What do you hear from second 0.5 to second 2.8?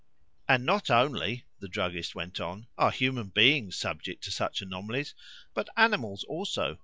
not only," the druggist went on,